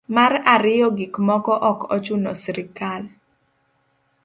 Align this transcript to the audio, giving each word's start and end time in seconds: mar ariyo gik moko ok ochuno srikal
mar 0.15 0.33
ariyo 0.53 0.87
gik 0.97 1.13
moko 1.27 1.53
ok 1.71 1.79
ochuno 1.95 2.31
srikal 2.41 3.03